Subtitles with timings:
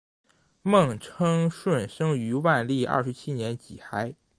[0.63, 4.15] 孟称舜生于万历二十七年己亥。